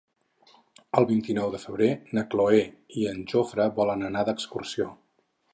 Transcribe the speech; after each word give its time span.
El 1.01 1.05
vint-i-nou 1.11 1.51
de 1.57 1.59
febrer 1.67 1.91
na 2.19 2.25
Cloè 2.33 2.63
i 3.03 3.07
en 3.13 3.23
Jofre 3.35 3.71
volen 3.79 4.09
anar 4.11 4.29
d'excursió. 4.31 4.93